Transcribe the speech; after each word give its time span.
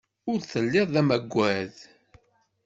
Ur 0.31 0.39
telliḍ 0.49 0.87
d 0.93 0.95
amagad. 1.01 1.75